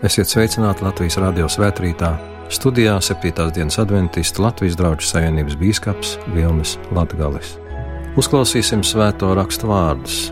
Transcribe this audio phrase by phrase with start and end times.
[0.00, 2.14] Esiet sveicināti Latvijas radio svētkrītā.
[2.48, 3.50] Studijā 7.
[3.52, 7.58] dienas adventists Latvijas draugu savienības bīskaps Vilnis Latgalis.
[8.16, 10.30] Uzklausīsim svēto rakstu vārdus.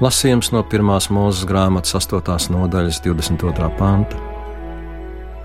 [0.00, 0.88] Lasījums no 1.
[1.12, 2.48] mūzes grāmatas 8.
[2.56, 3.70] nodaļas 22.
[3.76, 4.16] panta.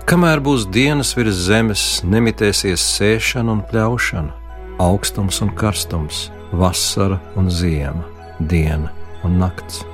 [0.08, 4.32] Kamēr būs dienas virs zemes, nemitēsies sēšana un pļaušana,
[4.80, 8.08] augstums un karstums, vasara un ziema,
[8.40, 8.88] diena
[9.20, 9.84] un nakts.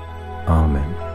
[0.47, 1.12] Āmen!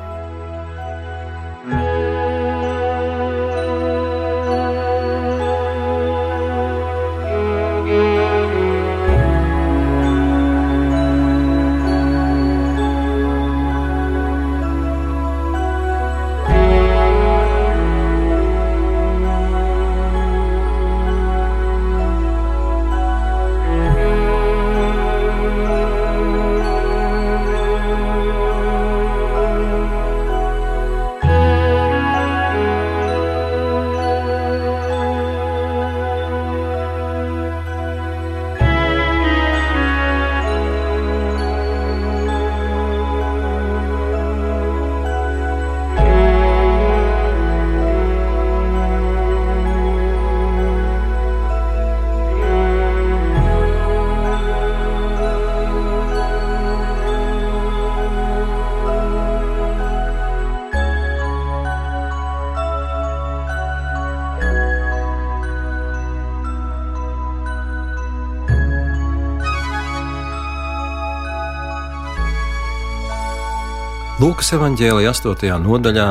[74.28, 75.54] Lūkas evanģēlija 8.
[75.64, 76.06] nodaļā,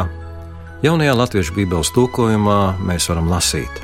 [0.81, 3.81] jaunajā latviešu Bībeles tūkojumā, mēs varam lasīt.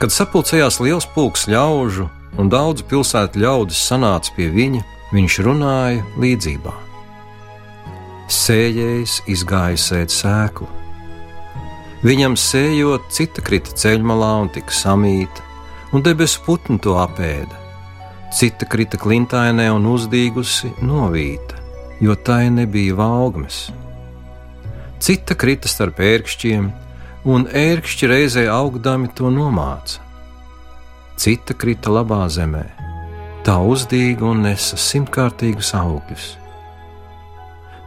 [0.00, 2.06] Kad sapulcējās liels pulks ļaužu
[2.40, 4.80] un daudz pilsētu ļaudis sanāca pie viņa,
[5.12, 6.72] viņš runāja līdzībā.
[8.38, 10.70] Sējējs izgāja sēt sēklu.
[12.06, 15.44] Viņam sējot, cita krita ceļmalā un tika samīta,
[15.92, 17.60] un debesu putni to apēda.
[18.32, 21.55] Cita krita klintainē un uzdīgusi novīta
[22.00, 23.66] jo tai nebija valgmes.
[25.00, 26.68] Cita krita starp ērkšķiem,
[27.28, 30.02] un ērkšķi reizē augdami to nomāca.
[31.16, 32.64] Cita krita labā zemē,
[33.44, 36.26] tā uzdīga un nesa simtkārtīgus augļus.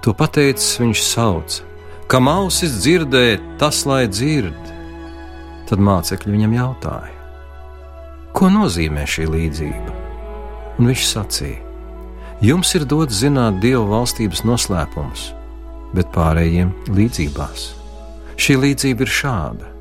[0.01, 1.63] To pateicis viņš sauca,
[2.09, 4.75] kam ausis dzirdēt, tas lai dzird.
[5.69, 7.15] Tad mācekļi viņam jautāja,
[8.33, 9.97] ko nozīmē šī līdzība?
[10.79, 11.68] Un viņš sacīja:
[12.39, 15.25] Jums ir dots zināt Dieva valstības noslēpumus,
[15.91, 17.65] bet pārējiem līdzībās.
[18.39, 19.71] Šī līdzība ir šāda: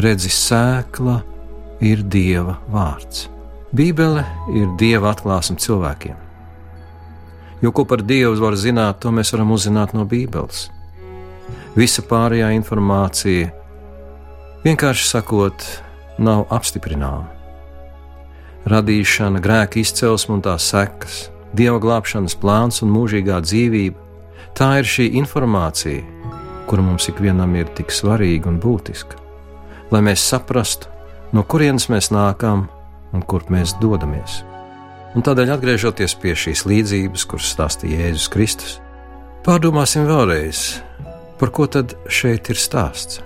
[0.00, 1.18] redzi, sēkla
[1.84, 3.26] ir Dieva vārds.
[3.76, 4.24] Bībele
[4.56, 6.16] ir Dieva atklāsme cilvēkiem.
[7.60, 10.70] Jo ko par Dievu var zināt, to mēs varam uzzināt no Bībeles.
[11.76, 13.52] Visa pārējā informācija,
[14.64, 15.72] vienkārši sakot,
[16.16, 17.28] nav apstiprināma.
[18.64, 21.26] Radīšana, grēka izcelsme un tās sekas
[21.56, 24.06] Dieva glābšanas plāns un mūžīgā dzīvība.
[24.58, 26.02] Tā ir šī informācija,
[26.68, 29.16] kura mums ikvienam ir tik svarīga un būtiska,
[29.92, 30.90] lai mēs saprastu,
[31.32, 32.66] no kurienes mēs nākam
[33.16, 34.42] un kur mēs dodamies.
[35.16, 38.74] Un tādēļ, atgriežoties pie šīs līdzības, kuras stāstīja Jēzus Kristus,
[39.46, 40.82] pārdomāsim vēlreiz,
[41.40, 43.22] par ko tad šeit ir stāsts.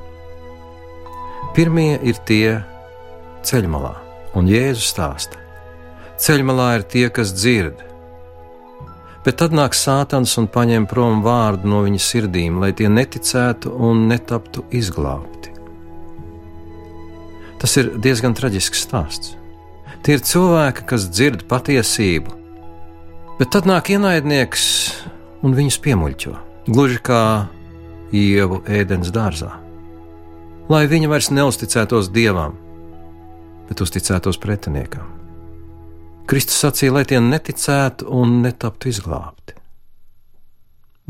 [1.57, 2.61] Pirmie ir tie
[3.45, 3.97] ceļmalā,
[4.39, 5.41] un Jēzus stāsta.
[6.23, 7.83] Ceļmalā ir tie, kas dzird,
[9.23, 14.09] Bet tad nāk sātans un paņem prom vārdu no viņa sirdīm, lai tie neticētu un
[14.11, 15.53] netaptu izglābti.
[17.63, 19.37] Tas ir diezgan traģisks stāsts.
[20.03, 22.35] Tie ir cilvēki, kas dzird patiesību,
[23.39, 24.65] bet tad nāk ienaidnieks
[25.47, 26.35] un viņus piemuļķo,
[26.67, 27.23] gluži kā
[28.11, 29.55] ievu ēdienas dārzā.
[30.67, 32.59] Lai viņi vairs neusticētos dievam,
[33.71, 35.22] bet uzticētos pretiniekam.
[36.27, 39.57] Kristus sacīja, lai tie neticētu un netaptu izglābti.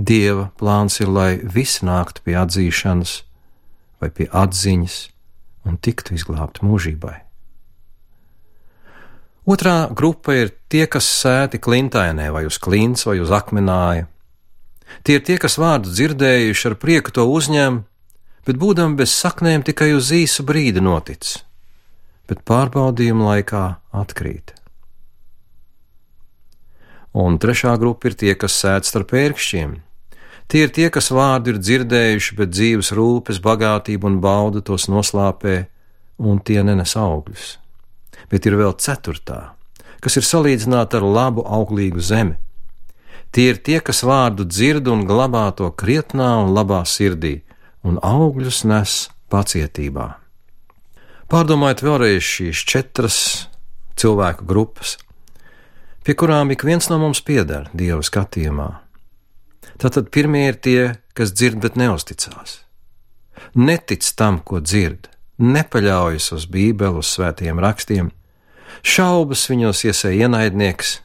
[0.01, 3.13] Dieva plāns ir, lai visi nāktu pie atzīšanas
[4.01, 4.97] vai pie atziņas
[5.69, 7.19] un tiktu izglābti mūžībai.
[9.53, 14.09] Otrā grupa ir tie, kas sēti klintainē, vai uz klints, vai uz akmenāja.
[15.03, 17.83] Tie ir tie, kas vārdu dzirdējuši, ar prieku to uzņem,
[18.49, 21.37] bet būdami bez saknēm tikai uz īsu brīdi notic,
[22.31, 23.65] bet pārbaudījuma laikā
[24.03, 24.57] atkrīt
[27.13, 29.75] un trešā grupa ir tie, kas sēž starp ērkšķiem.
[30.53, 35.67] Tie ir tie, kas vārdu ir dzirdējuši, bet dzīves rūpes, bagātība un bauda tos noslāpē,
[36.21, 37.57] un tie nenes augļus.
[38.29, 39.55] Bet ir vēl ceturtā,
[40.05, 42.37] kas ir salīdzināta ar labu, auglīgu zemi.
[43.33, 47.41] Tie ir tie, kas vārdu dzird un glabā to krietnā un labā sirdī,
[47.81, 48.97] un augļus nes
[49.33, 50.09] pacietībā.
[51.33, 53.19] Pārdomājiet vēlreiz šīs četras
[53.97, 54.99] cilvēku grupas,
[56.07, 58.71] pie kurām ik viens no mums pieder Dieva skatījumā.
[59.83, 60.83] Tātad pirmie ir tie,
[61.17, 62.61] kas dzird, bet neusticās.
[63.59, 65.09] Netic tam, ko dzird,
[65.43, 68.13] nepaļaujas uz Bībeli, uz svētiem rakstiem,
[68.87, 71.01] šaubas viņos iesēja ienaidnieks,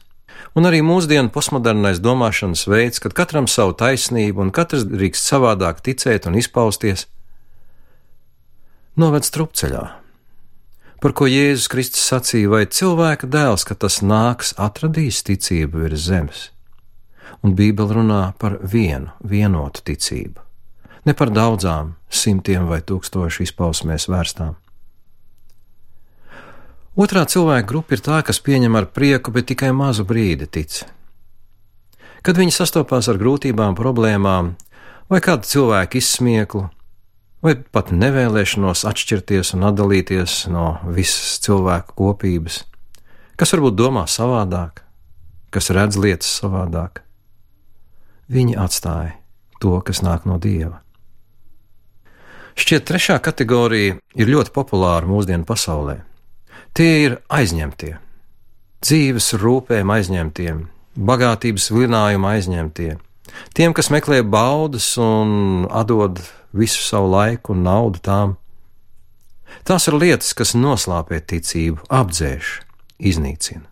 [0.58, 6.28] un arī mūsdienu postmodernais domāšanas veids, kad katram savu taisnību un katrs drīkst savādāk ticēt
[6.30, 7.06] un izpausties,
[8.98, 9.84] noved strupceļā.
[10.98, 16.40] Par ko Jēzus Kristus sacīja, vai cilvēka dēls, ka tas nāks, atradīs ticību virs zemes.
[17.46, 20.42] Un Bībele runā par vienu, vienotu ticību,
[21.06, 24.56] ne par daudzām, simtiem vai tūkstošu izpausmēs vērstām.
[26.98, 30.80] Otrā cilvēka grupa ir tā, kas pieņem ar prieku, bet tikai mazu brīdi tic.
[32.26, 34.56] Kad viņi sastopās ar grūtībām, problēmām,
[35.06, 36.64] vai kādu cilvēku izsmieklu,
[37.44, 42.62] vai pat nevēlēšanos atšķirties un atdalīties no visas cilvēku kopības,
[43.38, 44.82] kas varbūt domā savādāk,
[45.54, 47.02] kas redz lietas savādāk,
[48.28, 49.16] viņi atstāja
[49.62, 50.80] to, kas nāk no dieva.
[52.58, 56.00] Šķiet, trešā kategorija ir ļoti populāra mūsdienu pasaulē.
[56.74, 57.92] Tie ir aizņemtie,
[58.82, 60.64] dzīves rūpēm aizņemtiem,
[60.98, 62.96] bagātības vilinājuma aizņemtie,
[63.54, 66.18] tiem, kas meklē baudas un atdod
[66.52, 68.36] visu savu laiku un naudu tām.
[69.64, 72.58] Tās ir lietas, kas noslāpē ticību, apdzēš,
[72.98, 73.66] iznīcina.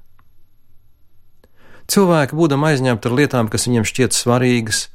[1.87, 4.87] Cilvēki, būdami aizņemti ar lietām, kas viņiem šķiet svarīgas,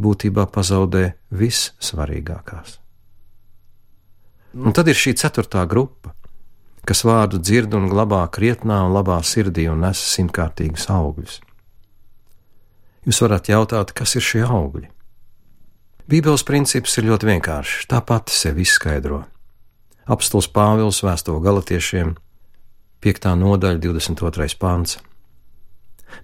[0.00, 2.78] būtībā pazaudē vissvarīgākās.
[4.58, 6.16] Un tad ir šī ceturtā grupa,
[6.88, 11.38] kas vārdu dzird un glabā krietnā un labā sirdī un nes simtkārtīgus augļus.
[13.06, 14.90] Jūs varat jautāt, kas ir šie augļi?
[16.10, 19.20] Bībeles princips ir ļoti vienkāršs, tā pati sevi izskaidro.
[20.10, 22.16] Apstults Pāvils vēsto galotiešiem,
[22.98, 23.28] 5.
[23.38, 24.48] nodaļa, 22.
[24.58, 24.96] pāns.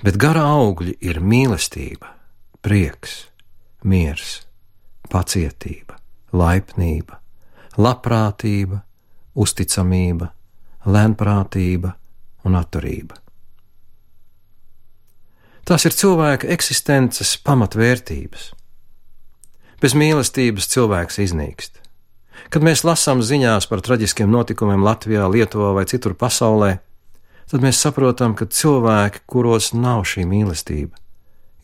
[0.03, 2.11] Bet gara augļi ir mīlestība,
[2.67, 3.15] prieks,
[3.87, 4.41] miers,
[5.07, 6.01] pacietība,
[6.35, 7.21] laipnība,
[7.79, 8.83] labprātība,
[9.39, 10.33] uzticamība,
[10.83, 11.95] lēnprātība
[12.43, 13.23] un atturība.
[15.63, 18.56] Tās ir cilvēka eksistences pamatvērtības.
[19.83, 21.83] Bez mīlestības cilvēks iznīkst.
[22.53, 26.79] Kad mēs lasām ziņās par traģiskiem notikumiem Latvijā, Lietuvā vai citur pasaulē,
[27.51, 30.97] tad mēs saprotam, ka cilvēki, kuros nav šī mīlestība,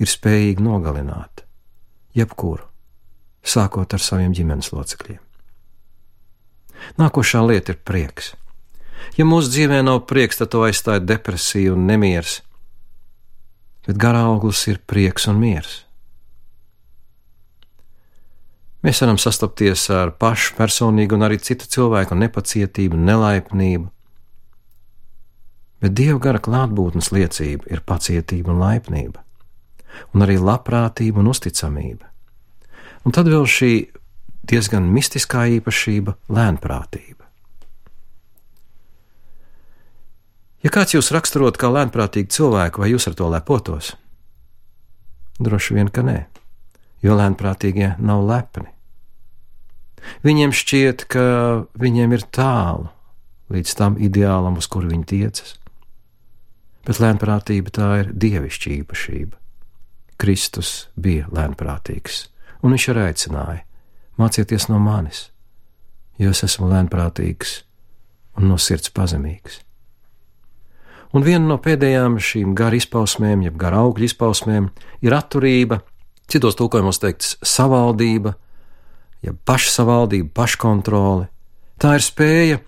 [0.03, 1.44] ir spējīgi nogalināt
[2.19, 2.67] jebkuru,
[3.43, 5.20] sākot ar saviem ģimenes locekļiem.
[6.99, 8.32] Nākošā lieta ir prieks.
[9.17, 12.41] Ja mūsu dzīvē nav prieks, tad to aizstāja depresija un nemieris.
[13.87, 15.82] Bet garā auglis ir prieks un miers.
[18.82, 23.87] Mēs varam sastapties ar pašu personīgu un arī citu cilvēku nepacietību, nelaipnību.
[25.83, 29.23] Bet dieva gara klātbūtnes liecība ir pacietība un laipnība,
[30.14, 32.11] un arī labprātība un uzticamība.
[33.07, 33.73] Un tad vēl šī
[34.50, 37.23] diezgan mistiskā īpašība- lēnprātība.
[40.62, 43.95] Ja kāds jūs raksturot kā lēnprātīgu cilvēku, vai jūs ar to lepotos?
[45.38, 46.26] Droši vien, ka nē,
[47.02, 48.72] jo lēnprātīgie nav lepni.
[50.26, 51.25] Viņiem šķiet, ka
[51.78, 52.90] viņiem ir tālu
[53.52, 55.56] līdz tam ideālam, uz kuru viņi tiecas.
[56.87, 59.38] Bet lēnprātība tā ir dievišķa īpašība.
[60.23, 62.26] Kristus bija lēnprātīgs,
[62.62, 63.64] un viņš arī aicināja:
[64.18, 65.28] mācieties no manis,
[66.18, 67.62] jo es esmu lēnprātīgs
[68.38, 69.61] un no sirds pazemīgs.
[71.12, 74.71] Un viena no pēdējām šīm gara izpausmēm, jeb gara augļu izpausmēm,
[75.04, 75.82] ir atturība,
[76.30, 78.32] citos tulkojumos teikts savaldība,
[79.23, 81.29] jeb pašsavaldība, paškontrole.
[81.79, 82.61] Tā ir spēja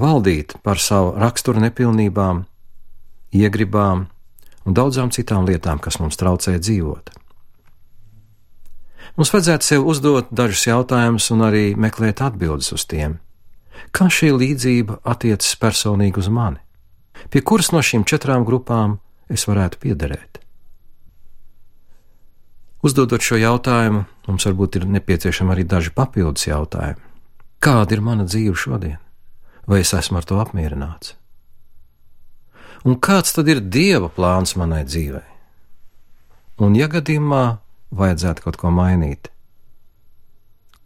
[0.00, 2.44] valdīt par savu raksturu nepilnībām,
[3.34, 4.06] iegribām
[4.66, 7.12] un daudzām citām lietām, kas mums traucē dzīvot.
[9.18, 13.18] Mums vajadzētu sev uzdot dažus jautājumus un arī meklēt atbildes uz tiem.
[13.90, 16.60] Kā šī līdzība attiecas personīgi uz mani?
[17.30, 18.98] Pie kuras no šīm četrām grupām
[19.28, 20.40] es varētu piederēt?
[22.80, 27.02] Uzdodot šo jautājumu, mums varbūt ir nepieciešami arī daži papildus jautājumi.
[27.60, 28.96] Kāda ir mana dzīve šodien?
[29.68, 31.12] Vai es esmu ar to apmierināts?
[32.88, 35.26] Un kāds tad ir Dieva plāns manai dzīvei?
[36.64, 37.60] Un, ja gadījumā
[37.92, 39.28] vajadzētu kaut ko mainīt,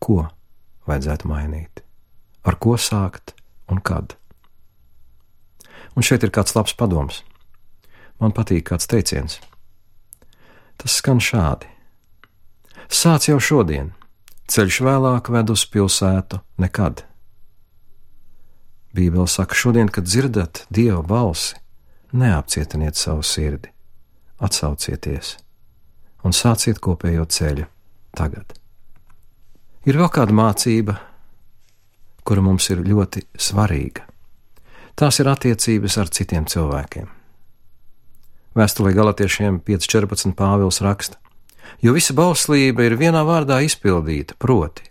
[0.03, 0.25] ko
[0.91, 1.85] vajadzētu mainīt,
[2.43, 3.37] ar ko sākt
[3.71, 4.17] un kad?
[5.95, 7.23] Un šeit ir kāds labs padoms.
[8.19, 9.39] Man patīk kāds teiciens.
[10.79, 11.71] Tas skan šādi:
[12.93, 13.93] Sāc jau šodien,
[14.45, 17.01] Ceļš vēlāk ved uz pilsētu nekad.
[18.95, 21.57] Bībele saka, šodien, kad dzirdat Dieva balsi,
[22.13, 23.73] neapcietiniet savu sirdi,
[24.39, 25.39] atsaucieties
[26.25, 27.67] un sāciet kopējo ceļu
[28.17, 28.53] tagad.
[29.85, 30.95] Ir vēl kāda mācība,
[32.25, 34.07] kura mums ir ļoti svarīga.
[34.95, 37.09] Tās ir attiecības ar citiem cilvēkiem.
[38.55, 40.33] Vēstulē galotiešiem 5.14.
[40.39, 41.19] Pāvils raksta:
[41.85, 44.87] Jo visa bauslība ir vienā vārdā izpildīta, proti,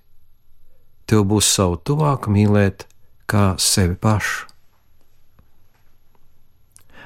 [1.09, 2.87] tev būs savu tuvāku mīlēt
[3.29, 4.49] kā sevi pašu.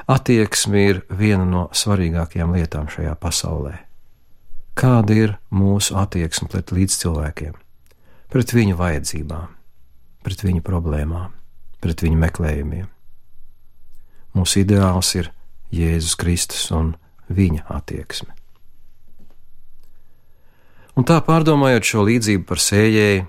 [0.07, 3.73] Attieksme ir viena no svarīgākajām lietām šajā pasaulē.
[4.77, 7.55] Kāda ir mūsu attieksme pret līdzcilvēkiem,
[8.31, 9.49] pret viņu vajadzībām,
[10.23, 11.33] pret viņu problēmām,
[11.83, 12.87] pret viņu meklējumiem?
[14.37, 15.31] Mūsu ideāls ir
[15.73, 16.93] Jēzus Kristus un
[17.27, 18.36] viņa attieksme.
[20.97, 23.25] Un tā pārdomājot šo līdzību par sējēju,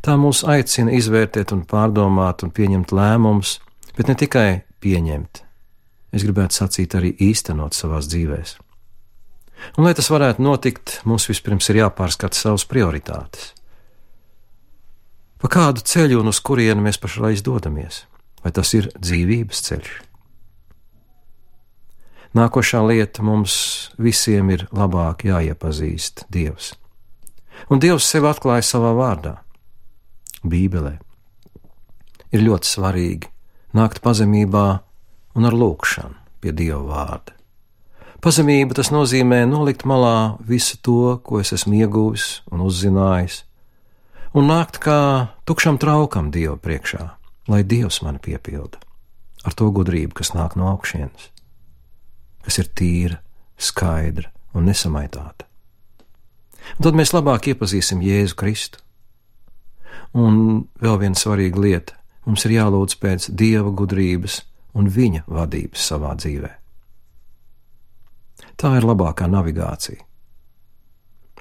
[0.00, 3.58] tā mūs aicina izvērtēt un pārdomāt un pieņemt lēmumus,
[3.98, 4.48] bet ne tikai
[4.80, 5.42] pieņemt,
[6.16, 8.54] es gribētu sacīt arī īstenot savās dzīvēm.
[9.76, 13.52] Un, lai tas varētu notikt, mums vispirms ir jāpārskata savas prioritātes.
[15.42, 18.04] Pa kādu ceļu un uz kurieni mēs pašlaik dodamies?
[18.42, 19.92] Vai tas ir dzīvības ceļš?
[22.32, 23.54] Nākošā lieta mums
[24.00, 26.70] visiem ir labāk jāiepazīst Dievs.
[27.68, 29.34] Un Dievs sev atklāja savā vārdā,
[30.40, 30.94] Bībelē.
[32.32, 33.28] Ir ļoti svarīgi
[33.76, 34.64] nākt pazemībā
[35.36, 37.36] un ar lūkšanu pie Dieva vārda.
[38.24, 43.42] Pazemība tas nozīmē nolikt malā visu to, ko es esmu ieguvis un uzzinājis,
[44.32, 45.02] un nākt kā
[45.44, 47.10] tukšam traukam Dieva priekšā,
[47.52, 48.80] lai Dievs mani piepilda
[49.44, 51.31] ar to gudrību, kas nāk no augšienes
[52.44, 53.18] kas ir tīra,
[53.58, 55.46] skaidra un nesamaitāta.
[56.78, 58.80] Un tad mēs labāk iepazīsim Jēzu Kristu.
[60.12, 64.42] Un vēl viena svarīga lieta- mums ir jālūdz pēc Dieva gudrības
[64.74, 66.50] un Viņa vadības savā dzīvē.
[68.56, 70.00] Tā ir labākā navigācija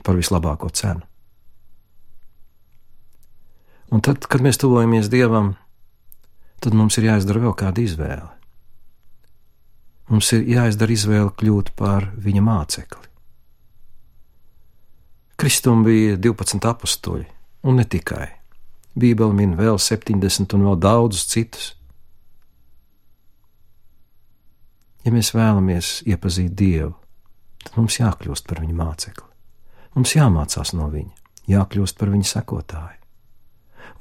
[0.04, 1.02] par vislabāko cenu.
[3.92, 5.58] Un tad, kad mēs tuvojamies Dievam,
[6.64, 8.41] tad mums ir jāizdara vēl kāda izvēle.
[10.12, 13.08] Mums ir jāizdara izvēle kļūt par viņa mācekli.
[15.40, 17.26] Kristum bija 12 apstuļi,
[17.66, 18.28] un ne tikai.
[19.00, 21.72] Bībeli min vēl 70 un vēl daudzus citus.
[25.02, 26.94] Ja mēs vēlamies iepazīt Dievu,
[27.64, 29.30] tad mums jākļūst par viņa mācekli.
[29.96, 31.16] Mums jāmācās no viņa,
[31.56, 33.02] jākļūst par viņa sekotāju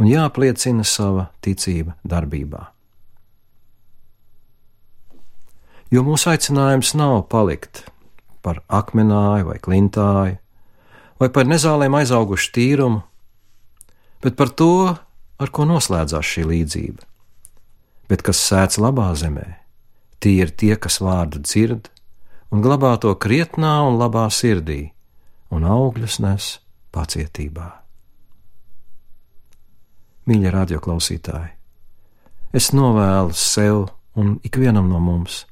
[0.00, 2.64] un jāpliecina sava ticība darbībā.
[5.90, 7.84] Jo mūsu aicinājums nav palikt
[8.44, 10.38] par akmenāju vai klintāju,
[11.20, 13.02] vai par nezālēm aizaugušu tīrumu,
[14.24, 14.96] bet par to,
[15.40, 17.04] ar ko noslēdzās šī līdzība.
[18.10, 19.46] Bet kas sēdz labā zemē,
[20.20, 21.90] tie ir tie, kas vārdu dzird
[22.50, 24.90] un glabā to krietnā un labā sirdī,
[25.54, 26.48] un augļus nes
[26.94, 27.68] pacietībā.
[30.30, 31.52] Mīļie radioklausītāji,
[32.54, 33.86] es novēlu sev
[34.18, 35.44] un ikvienam no mums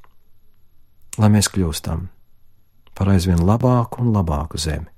[1.18, 2.06] lai mēs kļūstam
[2.98, 4.88] par aizvien labāku un labāku zemi,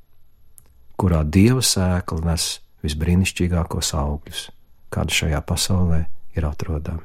[1.00, 2.48] kurā dieva sēkla nes
[2.84, 4.46] visbrīnišķīgākos augļus,
[4.92, 6.00] kādi šajā pasaulē
[6.36, 7.04] ir atrodami.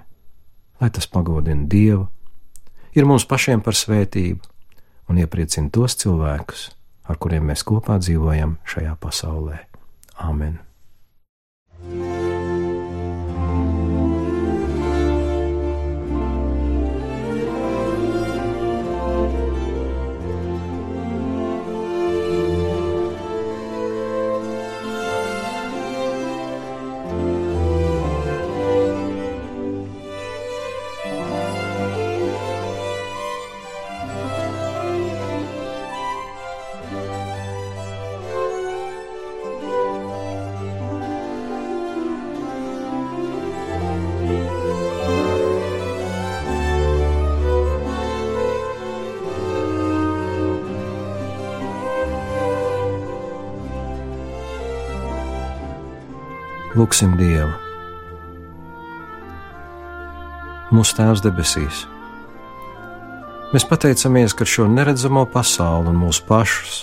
[0.80, 2.08] Lai tas pagodina Dievu,
[2.96, 4.44] ir mums pašiem par svētību
[5.12, 6.68] un iepriecina tos cilvēkus,
[7.08, 9.64] ar kuriem mēs kopā dzīvojam šajā pasaulē.
[10.16, 10.60] Āmen!
[56.76, 57.54] Lūksim Dievu.
[60.76, 61.86] Mūsu Tēvs debesīs,
[63.54, 66.82] mēs pateicamies, ka šo neredzamo pasauli un mūsu pašus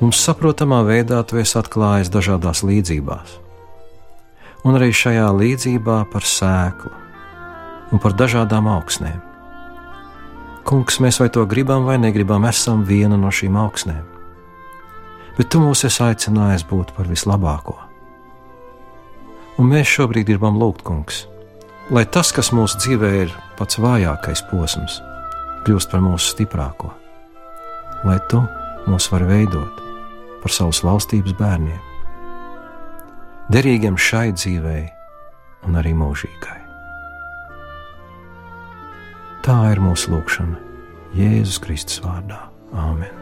[0.00, 3.36] mums saprotamā veidā tu esi atklājis dažādās līdzībās,
[4.64, 6.94] un arī šajā līdzībā par sēklu
[7.92, 9.20] un par dažādām augsnēm.
[10.64, 14.11] Kungs, mēs vai to gribam vai negribam, esam viena no šīm augsnēm.
[15.36, 17.76] Bet tu mūs esi aicinājis būt par vislabāko.
[19.60, 21.26] Un mēs šobrīd gribam lūgt, kungs,
[21.92, 24.98] lai tas, kas mūsu dzīvē ir pats vājākais posms,
[25.66, 26.90] kļūst par mūsu stiprāko,
[28.08, 28.40] lai tu
[28.88, 29.82] mūs vari veidot
[30.42, 31.78] par savas valstības bērniem,
[33.52, 34.84] derīgiem šai dzīvei
[35.68, 36.58] un arī mūžīgai.
[39.42, 40.60] Tā ir mūsu lūkšana
[41.18, 42.46] Jēzus Kristus vārdā.
[42.72, 43.21] Āmen!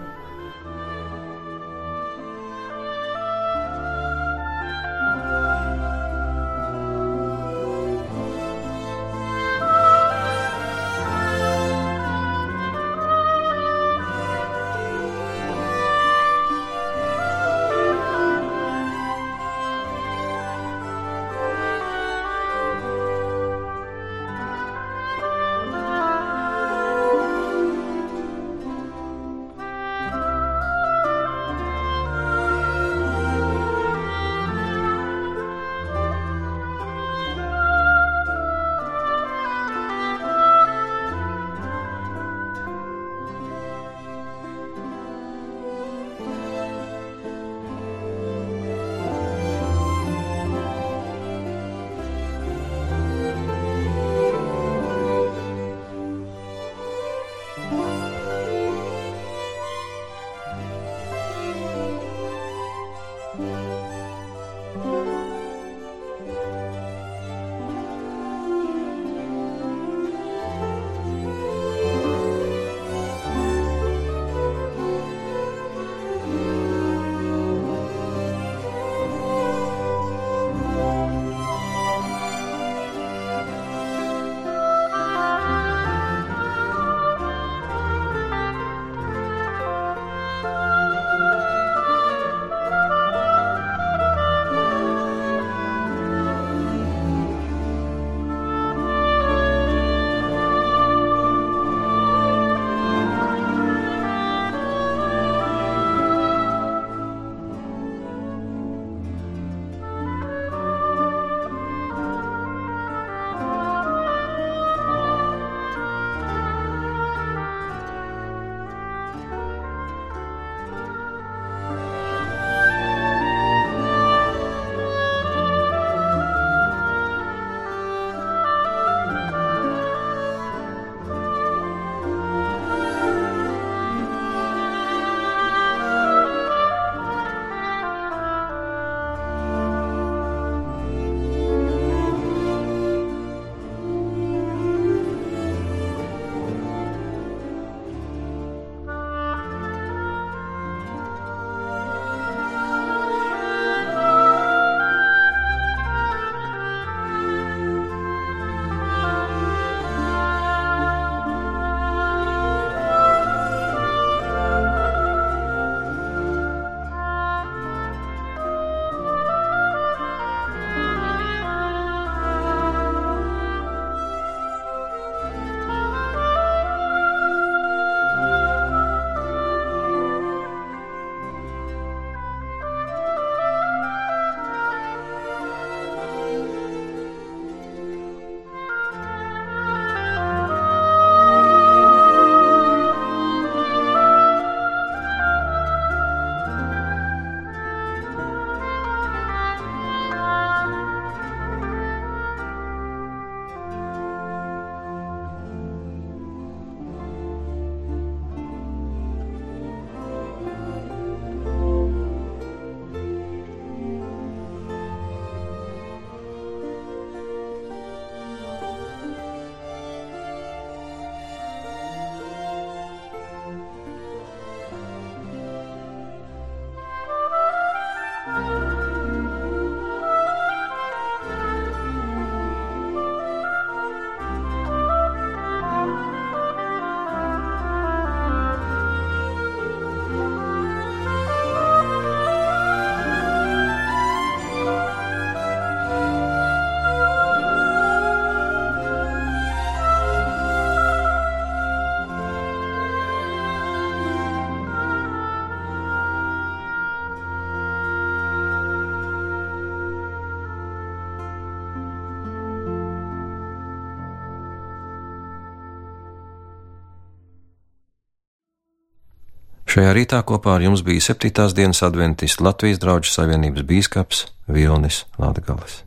[269.80, 271.46] Šajā rītā kopā ar jums bija 7.
[271.56, 275.80] dienas adventists Latvijas draugu savienības bīskaps Vilnis Latgales.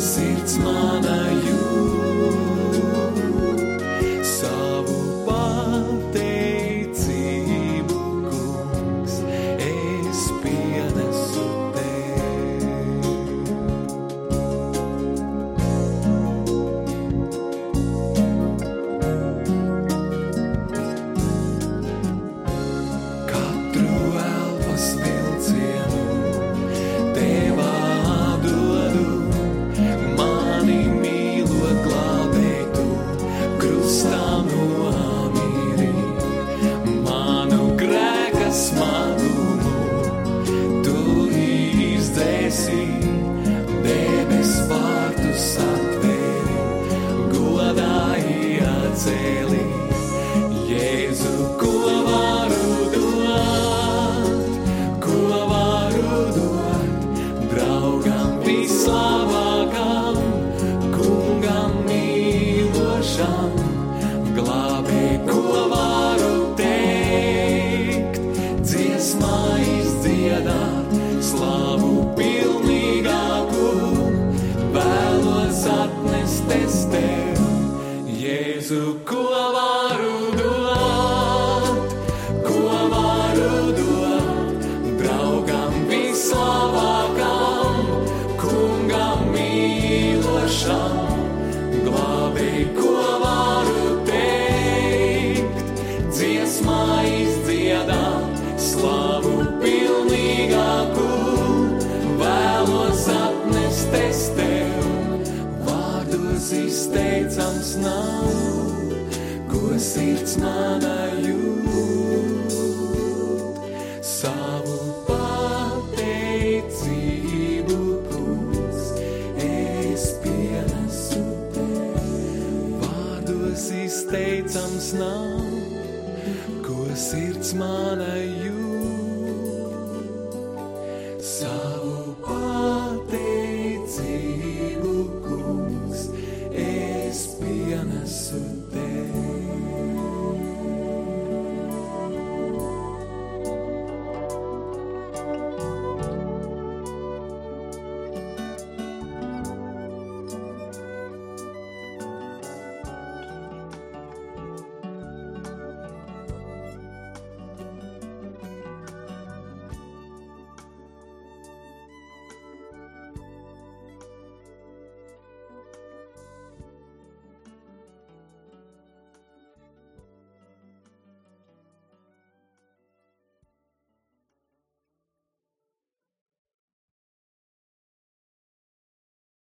[0.00, 0.58] sirds